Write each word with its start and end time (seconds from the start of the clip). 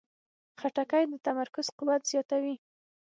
خټکی 0.59 1.03
د 1.09 1.13
تمرکز 1.27 1.67
قوت 1.77 2.01
زیاتوي. 2.11 2.55